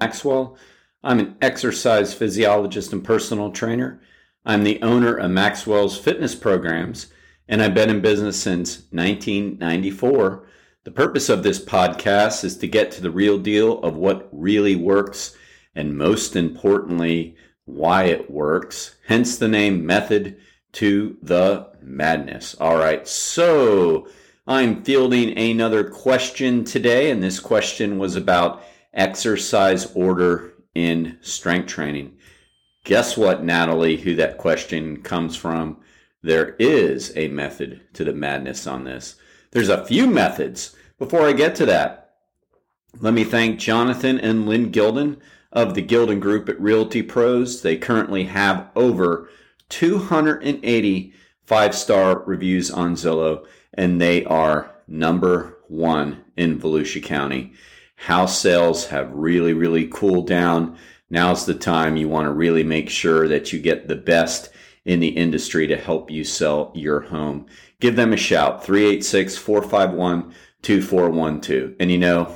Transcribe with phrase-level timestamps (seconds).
[0.00, 0.56] Maxwell.
[1.04, 4.00] I'm an exercise physiologist and personal trainer.
[4.46, 7.12] I'm the owner of Maxwell's fitness programs,
[7.46, 10.46] and I've been in business since 1994.
[10.84, 14.74] The purpose of this podcast is to get to the real deal of what really
[14.74, 15.36] works,
[15.74, 17.36] and most importantly,
[17.66, 18.96] why it works.
[19.06, 20.38] Hence the name Method
[20.72, 22.54] to the Madness.
[22.58, 24.08] All right, so
[24.46, 32.16] I'm fielding another question today, and this question was about exercise order in strength training.
[32.84, 35.78] Guess what, Natalie, who that question comes from?
[36.22, 39.16] There is a method to the madness on this.
[39.50, 40.76] There's a few methods.
[40.98, 42.14] Before I get to that,
[43.00, 45.18] let me thank Jonathan and Lynn Gilden
[45.52, 47.62] of the Gilden Group at Realty Pros.
[47.62, 49.28] They currently have over
[49.68, 51.14] 280
[51.50, 57.52] five star reviews on Zillow, and they are number one in Volusia County.
[58.00, 60.78] House sales have really, really cooled down.
[61.10, 64.50] Now's the time you want to really make sure that you get the best
[64.86, 67.44] in the industry to help you sell your home.
[67.78, 71.74] Give them a shout 386 451 2412.
[71.78, 72.34] And you know,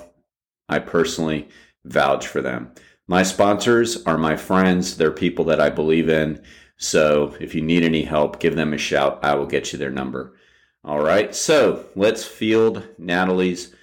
[0.68, 1.48] I personally
[1.86, 2.72] vouch for them.
[3.06, 6.42] My sponsors are my friends, they're people that I believe in.
[6.76, 9.18] So if you need any help, give them a shout.
[9.22, 10.36] I will get you their number.
[10.84, 11.34] All right.
[11.34, 13.74] So let's field Natalie's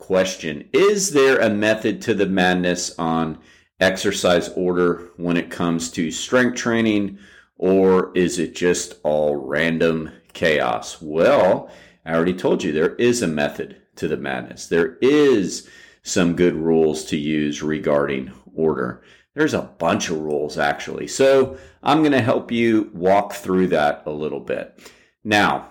[0.00, 0.68] question.
[0.72, 3.38] Is there a method to the madness on
[3.78, 7.18] exercise order when it comes to strength training,
[7.56, 11.00] or is it just all random chaos?
[11.00, 11.70] Well,
[12.04, 14.66] I already told you there is a method to the madness.
[14.66, 15.68] There is
[16.02, 19.02] some good rules to use regarding order.
[19.34, 21.06] There's a bunch of rules actually.
[21.06, 24.90] So I'm going to help you walk through that a little bit.
[25.22, 25.70] Now,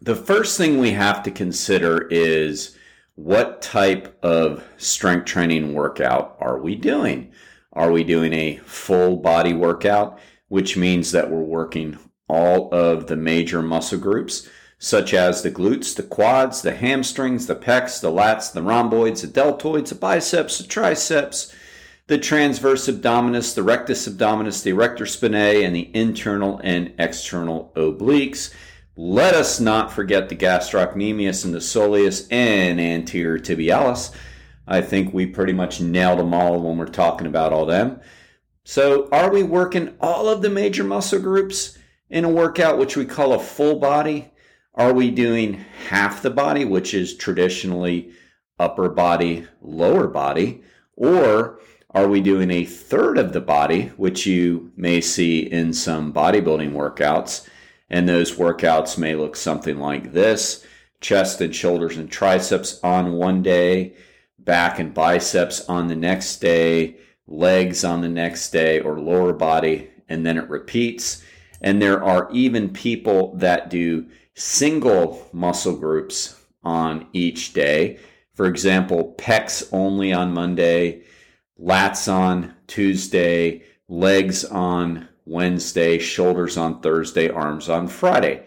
[0.00, 2.76] the first thing we have to consider is
[3.22, 7.30] what type of strength training workout are we doing?
[7.70, 10.18] Are we doing a full body workout,
[10.48, 15.94] which means that we're working all of the major muscle groups, such as the glutes,
[15.94, 20.66] the quads, the hamstrings, the pecs, the lats, the rhomboids, the deltoids, the biceps, the
[20.66, 21.54] triceps,
[22.06, 28.54] the transverse abdominis, the rectus abdominis, the erector spinae, and the internal and external obliques.
[29.02, 34.14] Let us not forget the gastrocnemius and the soleus and anterior tibialis.
[34.68, 38.00] I think we pretty much nailed them all when we're talking about all them.
[38.62, 41.78] So, are we working all of the major muscle groups
[42.10, 44.32] in a workout, which we call a full body?
[44.74, 48.12] Are we doing half the body, which is traditionally
[48.58, 50.62] upper body, lower body?
[50.96, 56.12] Or are we doing a third of the body, which you may see in some
[56.12, 57.48] bodybuilding workouts?
[57.90, 60.64] And those workouts may look something like this
[61.00, 63.94] chest and shoulders and triceps on one day,
[64.38, 66.96] back and biceps on the next day,
[67.26, 71.24] legs on the next day, or lower body, and then it repeats.
[71.62, 77.98] And there are even people that do single muscle groups on each day.
[78.34, 81.02] For example, pecs only on Monday,
[81.58, 88.42] lats on Tuesday, legs on Wednesday, shoulders on Thursday, arms on Friday.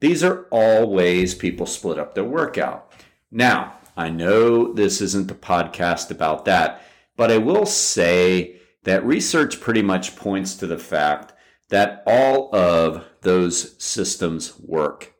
[0.00, 2.92] These are all ways people split up their workout.
[3.30, 6.82] Now, I know this isn't the podcast about that,
[7.16, 11.32] but I will say that research pretty much points to the fact
[11.70, 15.12] that all of those systems work.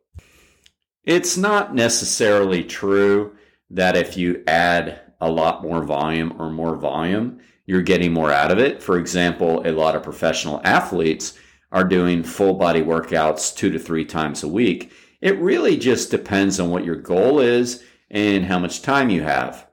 [1.03, 3.37] It's not necessarily true
[3.71, 8.51] that if you add a lot more volume or more volume, you're getting more out
[8.51, 8.83] of it.
[8.83, 11.39] For example, a lot of professional athletes
[11.71, 14.91] are doing full body workouts two to three times a week.
[15.21, 19.67] It really just depends on what your goal is and how much time you have.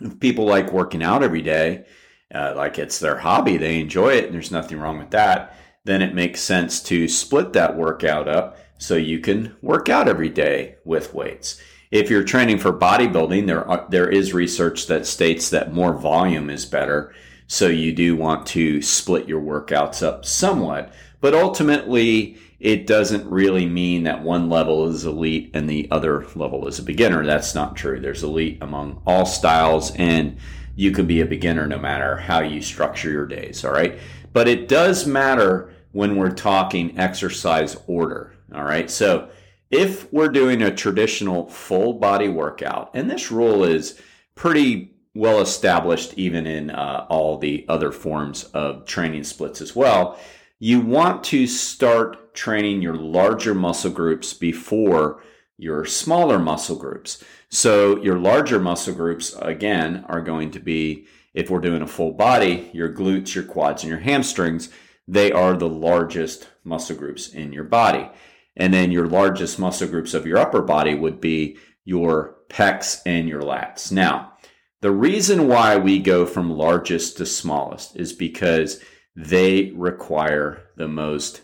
[0.00, 1.86] If people like working out every day,
[2.32, 6.02] uh, like it's their hobby, they enjoy it, and there's nothing wrong with that, then
[6.02, 10.76] it makes sense to split that workout up so you can work out every day
[10.84, 11.60] with weights.
[11.92, 16.48] If you're training for bodybuilding, there are, there is research that states that more volume
[16.48, 17.14] is better.
[17.46, 23.66] So you do want to split your workouts up somewhat, but ultimately it doesn't really
[23.66, 27.26] mean that one level is elite and the other level is a beginner.
[27.26, 28.00] That's not true.
[28.00, 30.38] There's elite among all styles and
[30.74, 33.66] you can be a beginner no matter how you structure your days.
[33.66, 33.98] All right.
[34.32, 38.32] But it does matter when we're talking exercise order.
[38.54, 38.90] All right.
[38.90, 39.28] So
[39.72, 43.98] if we're doing a traditional full body workout, and this rule is
[44.34, 50.18] pretty well established even in uh, all the other forms of training splits as well,
[50.58, 55.22] you want to start training your larger muscle groups before
[55.56, 57.24] your smaller muscle groups.
[57.48, 62.12] So your larger muscle groups, again, are going to be if we're doing a full
[62.12, 64.68] body, your glutes, your quads, and your hamstrings,
[65.08, 68.08] they are the largest muscle groups in your body.
[68.56, 73.28] And then your largest muscle groups of your upper body would be your pecs and
[73.28, 73.90] your lats.
[73.90, 74.34] Now,
[74.82, 78.80] the reason why we go from largest to smallest is because
[79.14, 81.42] they require the most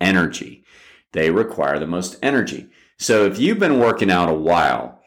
[0.00, 0.64] energy.
[1.12, 2.68] They require the most energy.
[2.98, 5.00] So if you've been working out a while,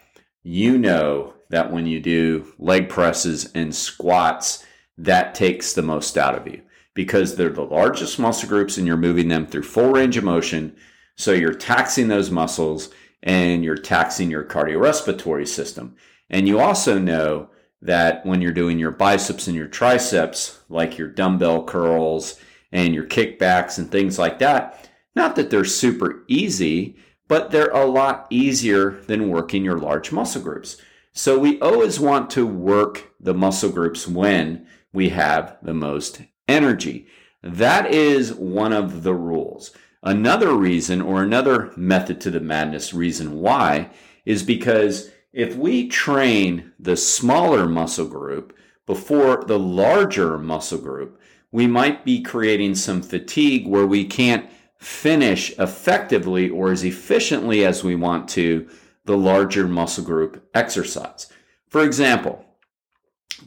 [0.44, 4.66] you know that when you do leg presses and squats,
[4.98, 6.62] that takes the most out of you
[6.94, 10.76] because they're the largest muscle groups and you're moving them through full range of motion.
[11.18, 12.90] So you're taxing those muscles
[13.24, 15.96] and you're taxing your cardiorespiratory system.
[16.30, 17.50] And you also know
[17.82, 22.40] that when you're doing your biceps and your triceps, like your dumbbell curls
[22.72, 26.98] and your kickbacks and things like that, not that they're super easy,
[27.28, 30.78] but they're a lot easier than working your large muscle groups.
[31.14, 37.08] So we always want to work the muscle groups when we have the most energy.
[37.42, 39.72] That is one of the rules.
[40.04, 43.90] Another reason, or another method to the madness reason why,
[44.26, 48.56] is because if we train the smaller muscle group
[48.86, 51.20] before the larger muscle group,
[51.52, 57.84] we might be creating some fatigue where we can't finish effectively or as efficiently as
[57.84, 58.68] we want to
[59.06, 61.32] the larger muscle group exercise.
[61.70, 62.46] For example,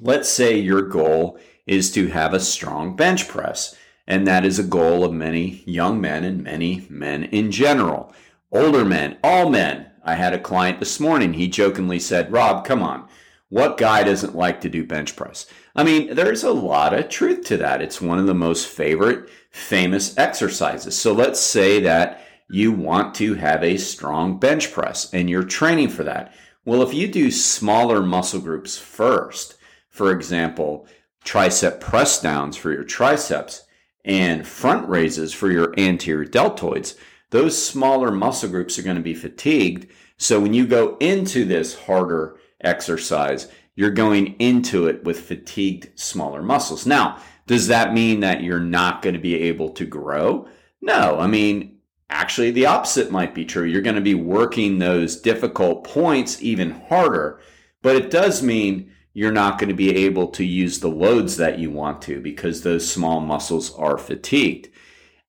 [0.01, 3.77] let's say your goal is to have a strong bench press,
[4.11, 8.13] and that is a goal of many young men and many men in general.
[8.51, 9.87] Older men, all men.
[10.03, 13.07] I had a client this morning, he jokingly said, Rob, come on.
[13.51, 15.47] What guy doesn't like to do bench press?
[15.77, 17.81] I mean, there's a lot of truth to that.
[17.81, 20.99] It's one of the most favorite, famous exercises.
[20.99, 25.91] So let's say that you want to have a strong bench press and you're training
[25.91, 26.35] for that.
[26.65, 29.55] Well, if you do smaller muscle groups first,
[29.89, 30.89] for example,
[31.25, 33.67] tricep press downs for your triceps
[34.05, 36.97] and front raises for your anterior deltoids,
[37.31, 39.87] those smaller muscle groups are going to be fatigued.
[40.17, 46.43] So when you go into this harder exercise, you're going into it with fatigued smaller
[46.43, 46.87] muscles.
[46.87, 50.49] Now, does that mean that you're not going to be able to grow?
[50.81, 51.19] No.
[51.19, 53.65] I mean, actually, the opposite might be true.
[53.65, 57.41] You're going to be working those difficult points even harder,
[57.83, 61.59] but it does mean you're not going to be able to use the loads that
[61.59, 64.69] you want to because those small muscles are fatigued.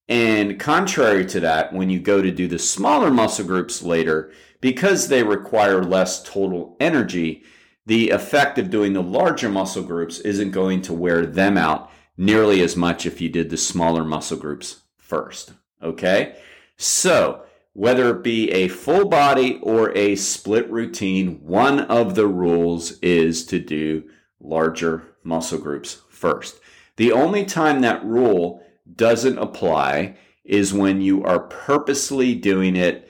[0.07, 5.07] And contrary to that, when you go to do the smaller muscle groups later, because
[5.07, 7.43] they require less total energy,
[7.85, 12.61] the effect of doing the larger muscle groups isn't going to wear them out nearly
[12.61, 15.53] as much if you did the smaller muscle groups first.
[15.81, 16.35] Okay?
[16.77, 17.43] So,
[17.73, 23.45] whether it be a full body or a split routine, one of the rules is
[23.45, 24.03] to do
[24.39, 26.59] larger muscle groups first.
[26.97, 28.63] The only time that rule
[28.95, 33.07] doesn't apply is when you are purposely doing it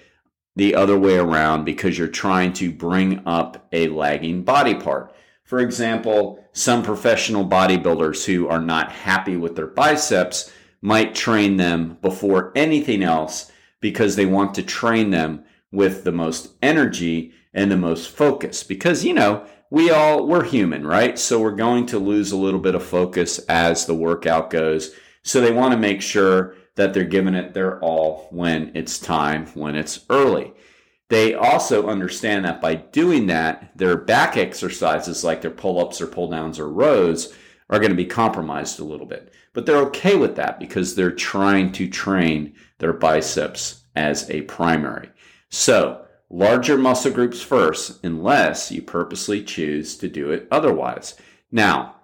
[0.56, 5.16] the other way around because you're trying to bring up a lagging body part.
[5.44, 11.98] For example, some professional bodybuilders who are not happy with their biceps might train them
[12.02, 17.78] before anything else because they want to train them with the most energy and the
[17.78, 18.63] most focus.
[18.63, 21.18] Because, you know, we all, we're human, right?
[21.19, 24.94] So we're going to lose a little bit of focus as the workout goes.
[25.23, 29.47] So they want to make sure that they're giving it their all when it's time,
[29.47, 30.54] when it's early.
[31.09, 36.07] They also understand that by doing that, their back exercises like their pull ups or
[36.07, 37.33] pull downs or rows
[37.71, 39.33] are going to be compromised a little bit.
[39.54, 45.09] But they're okay with that because they're trying to train their biceps as a primary.
[45.49, 51.16] So, larger muscle groups first, unless you purposely choose to do it otherwise.
[51.51, 51.95] Now,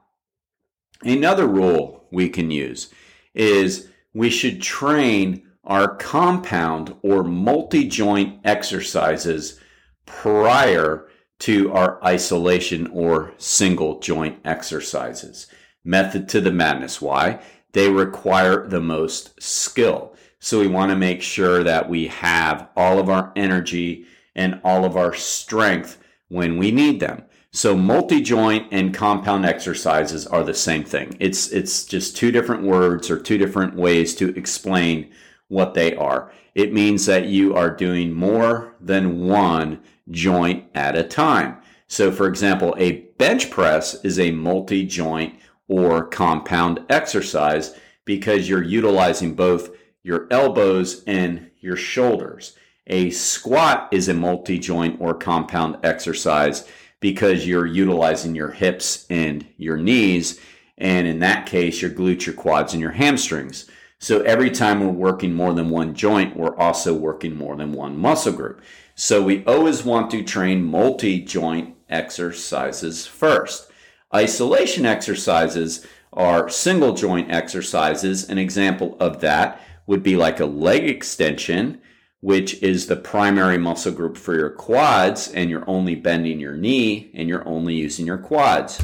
[1.04, 2.90] another rule we can use
[3.34, 9.60] is we should train our compound or multi joint exercises
[10.06, 11.08] prior
[11.40, 15.48] to our isolation or single joint exercises.
[15.88, 17.02] Method to the madness.
[17.02, 17.40] Why?
[17.72, 20.14] They require the most skill.
[20.38, 24.84] So we want to make sure that we have all of our energy and all
[24.84, 27.24] of our strength when we need them.
[27.52, 31.16] So multi-joint and compound exercises are the same thing.
[31.22, 35.10] It's it's just two different words or two different ways to explain
[35.48, 36.34] what they are.
[36.54, 39.80] It means that you are doing more than one
[40.12, 41.60] joint at a time.
[41.88, 45.36] So for example, a bench press is a multi-joint
[45.68, 49.72] or compound exercise because you're utilizing both
[50.04, 52.56] your elbows and your shoulders.
[52.88, 56.68] A squat is a multi-joint or compound exercise
[57.00, 60.40] because you're utilizing your hips and your knees.
[60.78, 63.70] And in that case, your glutes, your quads, and your hamstrings.
[64.00, 67.98] So every time we're working more than one joint, we're also working more than one
[67.98, 68.62] muscle group.
[68.96, 73.72] So we always want to train multi joint exercises first.
[74.14, 78.30] Isolation exercises are single joint exercises.
[78.30, 81.82] An example of that would be like a leg extension,
[82.22, 87.12] which is the primary muscle group for your quads, and you're only bending your knee
[87.14, 88.84] and you're only using your quads.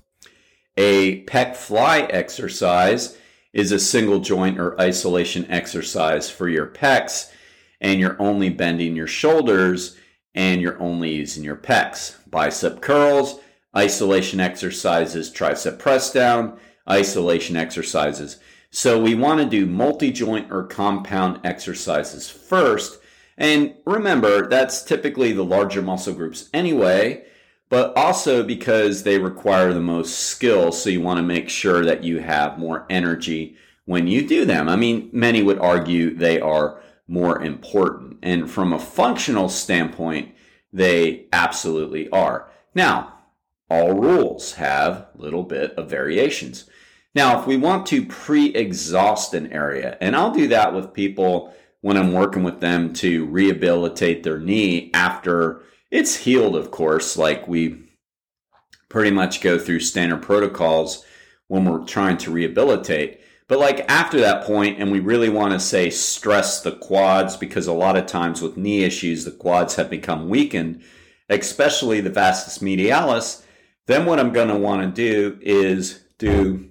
[0.75, 3.17] A pec fly exercise
[3.53, 7.31] is a single joint or isolation exercise for your pecs,
[7.79, 9.97] and you're only bending your shoulders
[10.35, 12.17] and you're only using your pecs.
[12.29, 13.39] Bicep curls,
[13.75, 16.57] isolation exercises, tricep press down,
[16.89, 18.39] isolation exercises.
[18.69, 22.99] So we want to do multi joint or compound exercises first.
[23.37, 27.25] And remember, that's typically the larger muscle groups anyway,
[27.69, 30.71] but also because they require the most skill.
[30.71, 34.69] So you want to make sure that you have more energy when you do them.
[34.69, 38.19] I mean, many would argue they are more important.
[38.23, 40.33] And from a functional standpoint,
[40.71, 42.49] they absolutely are.
[42.73, 43.13] Now,
[43.69, 46.69] all rules have little bit of variations.
[47.15, 51.97] Now, if we want to pre-exhaust an area, and I'll do that with people when
[51.97, 57.83] I'm working with them to rehabilitate their knee after it's healed, of course, like we
[58.89, 61.05] pretty much go through standard protocols
[61.47, 63.21] when we're trying to rehabilitate.
[63.47, 67.67] But like after that point, and we really want to say stress the quads because
[67.67, 70.81] a lot of times with knee issues, the quads have become weakened,
[71.29, 73.42] especially the vastus medialis.
[73.87, 76.69] Then what I'm going to want to do is do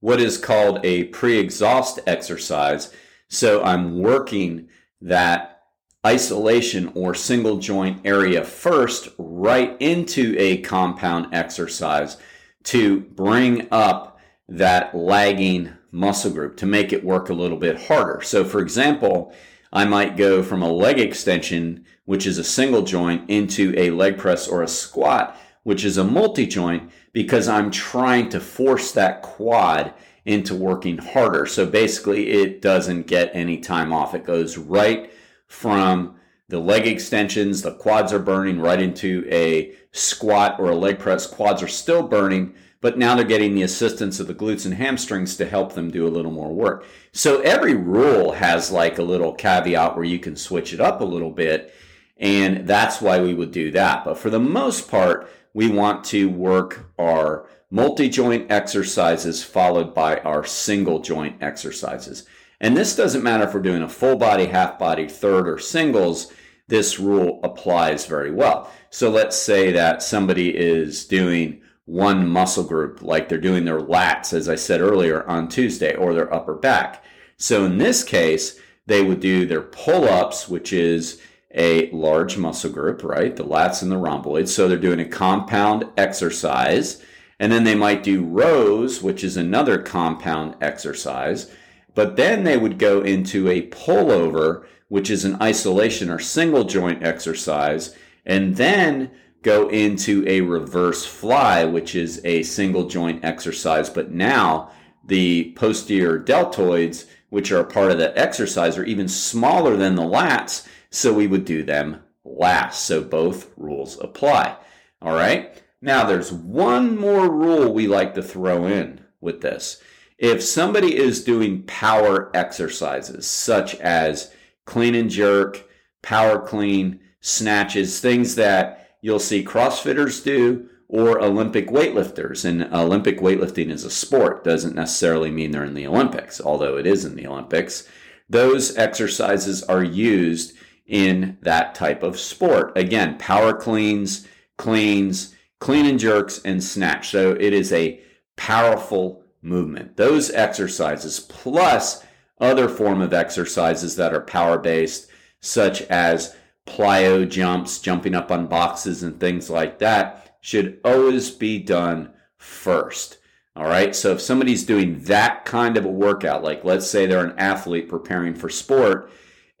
[0.00, 2.92] what is called a pre-exhaust exercise.
[3.28, 4.68] So I'm working
[5.00, 5.62] that
[6.06, 12.18] isolation or single joint area first right into a compound exercise
[12.64, 18.20] to bring up that lagging muscle group to make it work a little bit harder.
[18.22, 19.32] So for example,
[19.72, 24.18] I might go from a leg extension, which is a single joint, into a leg
[24.18, 29.22] press or a squat, which is a multi joint because I'm trying to force that
[29.22, 29.92] quad
[30.24, 31.44] into working harder.
[31.46, 34.14] So basically, it doesn't get any time off.
[34.14, 35.12] It goes right
[35.46, 36.16] from
[36.48, 41.26] the leg extensions, the quads are burning right into a squat or a leg press.
[41.26, 45.36] Quads are still burning, but now they're getting the assistance of the glutes and hamstrings
[45.36, 46.84] to help them do a little more work.
[47.12, 51.04] So every rule has like a little caveat where you can switch it up a
[51.04, 51.74] little bit.
[52.18, 54.04] And that's why we would do that.
[54.04, 60.18] But for the most part, we want to work our multi joint exercises followed by
[60.18, 62.26] our single joint exercises.
[62.60, 66.32] And this doesn't matter if we're doing a full body, half body, third, or singles.
[66.68, 68.70] This rule applies very well.
[68.90, 74.32] So let's say that somebody is doing one muscle group, like they're doing their lats,
[74.32, 77.04] as I said earlier, on Tuesday, or their upper back.
[77.36, 81.20] So in this case, they would do their pull ups, which is
[81.54, 83.36] a large muscle group, right?
[83.36, 84.54] The lats and the rhomboids.
[84.54, 87.02] So they're doing a compound exercise.
[87.38, 91.50] And then they might do rows, which is another compound exercise.
[91.94, 97.04] But then they would go into a pullover, which is an isolation or single joint
[97.04, 97.94] exercise.
[98.26, 103.90] And then go into a reverse fly, which is a single joint exercise.
[103.90, 104.70] But now
[105.04, 110.66] the posterior deltoids, which are part of that exercise, are even smaller than the lats
[110.94, 112.84] so we would do them last.
[112.84, 114.56] So both rules apply.
[115.02, 115.62] All right.
[115.82, 119.82] Now there's one more rule we like to throw in with this.
[120.18, 124.32] If somebody is doing power exercises such as
[124.64, 125.68] clean and jerk,
[126.02, 132.44] power clean, snatches, things that you'll see CrossFitters do or Olympic weightlifters.
[132.44, 136.86] And Olympic weightlifting is a sport, doesn't necessarily mean they're in the Olympics, although it
[136.86, 137.88] is in the Olympics.
[138.28, 140.54] Those exercises are used
[140.86, 142.76] in that type of sport.
[142.76, 144.26] Again, power cleans,
[144.56, 147.10] cleans, clean and jerks, and snatch.
[147.10, 148.00] So it is a
[148.36, 149.96] powerful movement.
[149.96, 152.04] Those exercises plus
[152.40, 155.08] other form of exercises that are power based,
[155.40, 156.36] such as
[156.66, 163.18] plyo jumps, jumping up on boxes and things like that, should always be done first.
[163.56, 163.94] All right.
[163.94, 167.88] So if somebody's doing that kind of a workout, like let's say they're an athlete
[167.88, 169.10] preparing for sport,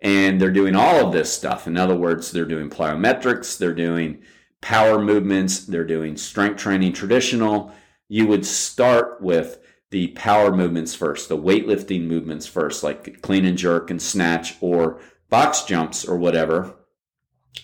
[0.04, 1.66] and they're doing all of this stuff.
[1.66, 4.22] In other words, they're doing plyometrics, they're doing
[4.60, 7.72] power movements, they're doing strength training traditional.
[8.08, 9.58] You would start with
[9.90, 15.00] the power movements first, the weightlifting movements first, like clean and jerk and snatch or
[15.30, 16.74] box jumps or whatever.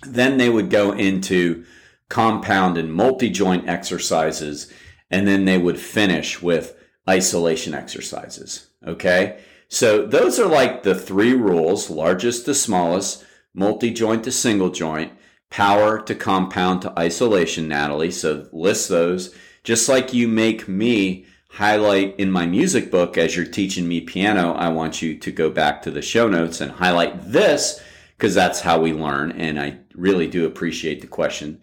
[0.07, 1.67] Then they would go into
[2.09, 4.73] compound and multi joint exercises,
[5.11, 6.75] and then they would finish with
[7.07, 8.71] isolation exercises.
[8.87, 9.41] Okay.
[9.71, 13.25] So those are like the three rules largest to smallest,
[13.55, 15.13] multi joint to single joint,
[15.49, 18.11] power to compound to isolation, Natalie.
[18.11, 19.33] So list those.
[19.63, 24.55] Just like you make me highlight in my music book as you're teaching me piano,
[24.55, 27.81] I want you to go back to the show notes and highlight this
[28.17, 29.31] because that's how we learn.
[29.33, 31.61] And I really do appreciate the question.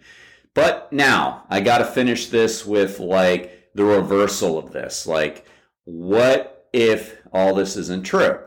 [0.54, 5.06] But now I got to finish this with like the reversal of this.
[5.06, 5.46] Like,
[5.84, 8.38] what if all this isn't true?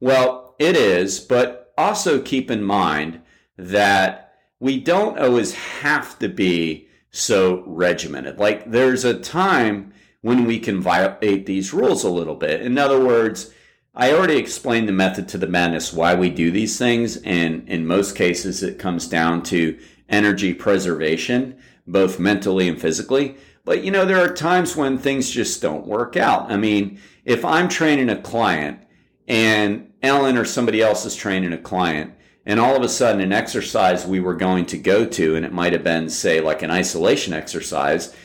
[0.00, 3.20] Well, it is, but also keep in mind
[3.56, 8.38] that we don't always have to be so regimented.
[8.38, 12.62] Like, there's a time when we can violate these rules a little bit.
[12.62, 13.52] In other words,
[13.94, 17.86] I already explained the method to the madness why we do these things, and in
[17.86, 21.56] most cases, it comes down to energy preservation,
[21.86, 23.36] both mentally and physically.
[23.64, 26.50] But you know, there are times when things just don't work out.
[26.50, 28.80] I mean, if I'm training a client
[29.28, 32.14] and Ellen or somebody else is training a client,
[32.46, 35.52] and all of a sudden an exercise we were going to go to, and it
[35.52, 38.16] might have been, say, like an isolation exercise,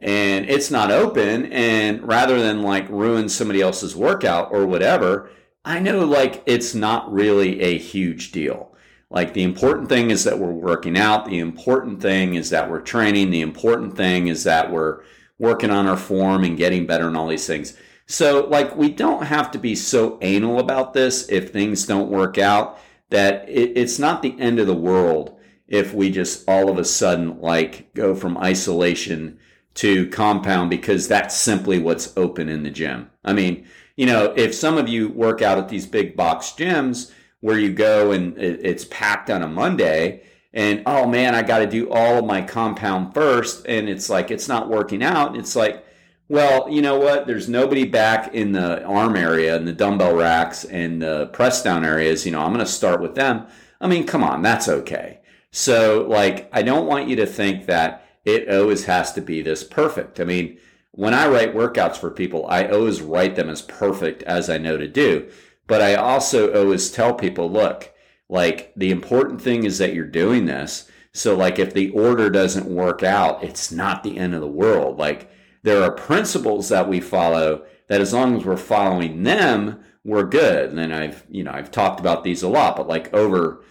[0.00, 5.28] and it's not open and rather than like ruin somebody else's workout or whatever
[5.62, 8.74] i know like it's not really a huge deal.
[9.10, 11.26] Like the important thing is that we're working out.
[11.26, 13.30] The important thing is that we're training.
[13.30, 15.00] The important thing is that we're
[15.38, 17.76] working on our form and getting better and all these things
[18.10, 22.38] so like we don't have to be so anal about this if things don't work
[22.38, 22.78] out
[23.10, 25.38] that it, it's not the end of the world
[25.68, 29.38] if we just all of a sudden like go from isolation
[29.74, 33.08] to compound because that's simply what's open in the gym.
[33.24, 37.12] I mean, you know, if some of you work out at these big box gyms
[37.38, 41.66] where you go and it's packed on a Monday and oh man, I got to
[41.66, 45.36] do all of my compound first and it's like it's not working out.
[45.36, 45.86] It's like,
[46.30, 47.26] well, you know what?
[47.26, 51.84] There's nobody back in the arm area and the dumbbell racks and the press down
[51.84, 52.24] areas.
[52.24, 53.48] You know, I'm going to start with them.
[53.80, 55.22] I mean, come on, that's okay.
[55.50, 59.64] So, like, I don't want you to think that it always has to be this
[59.64, 60.20] perfect.
[60.20, 60.56] I mean,
[60.92, 64.76] when I write workouts for people, I always write them as perfect as I know
[64.76, 65.28] to do.
[65.66, 67.92] But I also always tell people, look,
[68.28, 70.88] like the important thing is that you're doing this.
[71.12, 74.96] So, like, if the order doesn't work out, it's not the end of the world.
[74.96, 75.28] Like,
[75.62, 80.72] there are principles that we follow that as long as we're following them, we're good.
[80.72, 83.64] And I've, you know, I've talked about these a lot, but like over,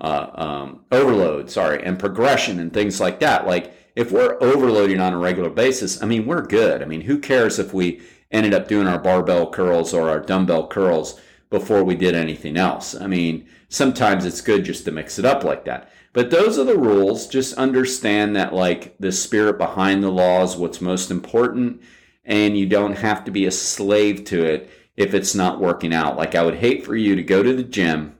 [0.00, 3.46] uh, um, overload, sorry, and progression and things like that.
[3.46, 6.82] Like, if we're overloading on a regular basis, I mean, we're good.
[6.82, 10.66] I mean, who cares if we ended up doing our barbell curls or our dumbbell
[10.66, 12.96] curls before we did anything else?
[13.00, 15.92] I mean, sometimes it's good just to mix it up like that.
[16.14, 17.26] But those are the rules.
[17.26, 21.82] Just understand that, like, the spirit behind the law is what's most important,
[22.24, 26.16] and you don't have to be a slave to it if it's not working out.
[26.16, 28.16] Like, I would hate for you to go to the gym.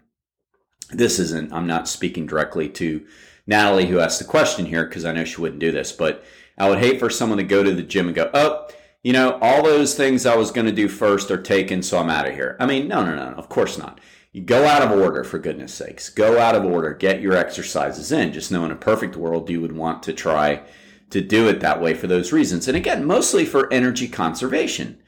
[0.91, 3.07] This isn't, I'm not speaking directly to
[3.47, 6.25] Natalie who asked the question here because I know she wouldn't do this, but
[6.59, 8.69] I would hate for someone to go to the gym and go, oh,
[9.05, 12.11] you know, all those things I was going to do first are taken, so I'm
[12.11, 12.57] out of here.
[12.59, 14.01] I mean, no, no, no, of course not.
[14.35, 16.09] You go out of order, for goodness sakes.
[16.09, 16.93] Go out of order.
[16.93, 18.33] Get your exercises in.
[18.33, 20.63] Just know in a perfect world, you would want to try
[21.11, 22.67] to do it that way for those reasons.
[22.67, 25.01] And again, mostly for energy conservation.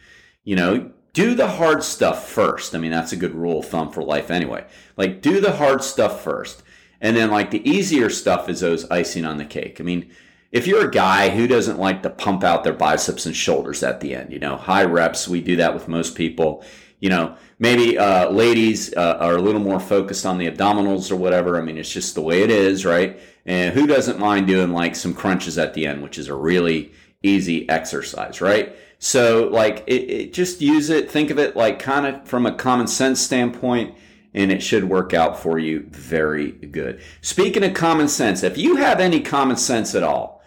[0.44, 2.72] You know, do the hard stuff first.
[2.72, 4.64] I mean, that's a good rule of thumb for life anyway.
[4.96, 6.62] Like, do the hard stuff first.
[7.00, 9.80] And then like the easier stuff is those icing on the cake.
[9.80, 10.08] I mean,
[10.52, 14.00] if you're a guy who doesn't like to pump out their biceps and shoulders at
[14.00, 16.64] the end, you know, high reps, we do that with most people.
[16.98, 21.16] You know, maybe uh, ladies uh, are a little more focused on the abdominals or
[21.16, 21.58] whatever.
[21.58, 23.20] I mean, it's just the way it is, right?
[23.44, 26.92] And who doesn't mind doing like some crunches at the end, which is a really
[27.22, 28.74] easy exercise, right?
[28.98, 32.54] So, like, it, it just use it, think of it like kind of from a
[32.54, 33.94] common sense standpoint
[34.36, 37.00] and it should work out for you very good.
[37.22, 40.42] Speaking of common sense, if you have any common sense at all,